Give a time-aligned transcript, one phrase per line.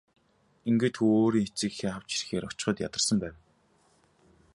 [0.69, 3.35] Ингээд хүү өөрийн эцэг эхээ авч ирэхээр очиход ядарсан байв.